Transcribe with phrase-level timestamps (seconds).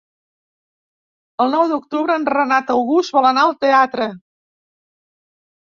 [1.45, 4.13] El nou d'octubre en Renat August vol anar al teatre.